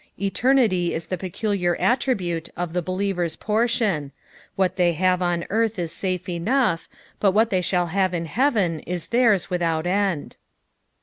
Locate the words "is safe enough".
5.77-6.89